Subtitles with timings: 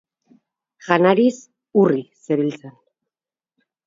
[0.85, 1.37] Janariz
[1.81, 2.73] urri zebiltzan.